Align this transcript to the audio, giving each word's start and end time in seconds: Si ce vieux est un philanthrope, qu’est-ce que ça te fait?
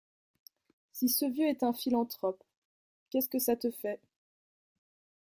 Si 0.93 1.09
ce 1.09 1.25
vieux 1.25 1.47
est 1.47 1.61
un 1.61 1.73
philanthrope, 1.73 2.43
qu’est-ce 3.11 3.29
que 3.29 3.37
ça 3.37 3.55
te 3.55 3.69
fait? 3.69 3.99